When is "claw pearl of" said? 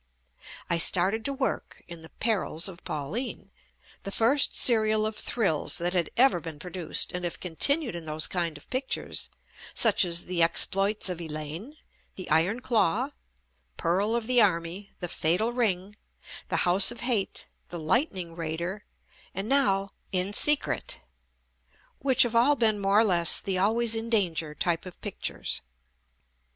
12.61-14.25